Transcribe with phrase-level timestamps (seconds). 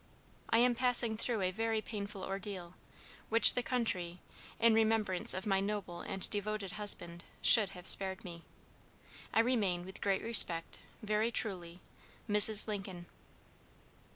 [0.49, 2.73] "I am passing through a very painful ordeal,
[3.29, 4.17] which the country,
[4.59, 8.41] in remembrance of my noble and devoted husband, should have spared me.
[9.31, 11.81] "I remain, with great respect, very truly,
[12.27, 12.67] "MRS.
[12.67, 13.05] LINCOLN.